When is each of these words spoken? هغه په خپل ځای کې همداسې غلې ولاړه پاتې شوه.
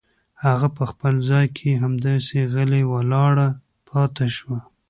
هغه 0.45 0.67
په 0.77 0.83
خپل 0.91 1.13
ځای 1.29 1.45
کې 1.57 1.81
همداسې 1.83 2.37
غلې 2.53 2.83
ولاړه 2.91 3.47
پاتې 3.87 4.27
شوه. 4.37 4.59